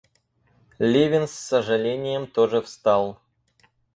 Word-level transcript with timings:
Левин 0.79 1.27
с 1.27 1.31
сожалением 1.31 2.25
тоже 2.25 2.63
встал. 2.63 3.19